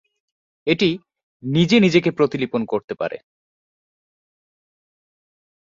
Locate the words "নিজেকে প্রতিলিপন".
1.79-2.61